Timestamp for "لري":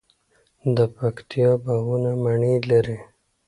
2.69-2.97